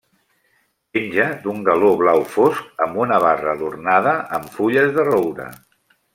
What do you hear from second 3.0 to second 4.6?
una barra adornada amb